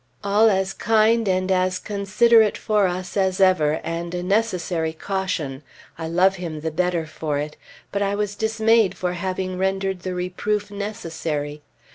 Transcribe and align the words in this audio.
All 0.23 0.49
as 0.49 0.73
kind 0.73 1.29
and 1.29 1.51
as 1.51 1.77
considerate 1.77 2.57
for 2.57 2.87
us 2.87 3.15
as 3.15 3.39
ever, 3.39 3.73
and 3.83 4.15
a 4.15 4.23
necessary 4.23 4.93
caution; 4.93 5.61
I 5.95 6.07
love 6.07 6.37
him 6.37 6.61
the 6.61 6.71
better 6.71 7.05
for 7.05 7.37
it; 7.37 7.55
but 7.91 8.01
I 8.01 8.15
was 8.15 8.33
dismayed 8.35 8.97
for 8.97 9.13
having 9.13 9.59
rendered 9.59 9.99
the 9.99 10.15
reproof 10.15 10.71
necessary. 10.71 11.61